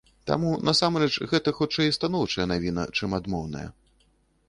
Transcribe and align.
Таму, 0.29 0.53
насамрэч, 0.69 1.09
гэта, 1.35 1.53
хутчэй, 1.59 1.93
станоўчая 1.99 2.51
навіна, 2.55 2.89
чым 2.99 3.09
адмоўная. 3.23 3.67